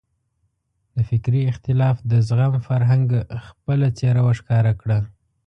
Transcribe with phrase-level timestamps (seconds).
[0.95, 3.07] د فکري اختلاف د زغم فرهنګ
[3.45, 4.99] خپله څېره وښکاره کړه.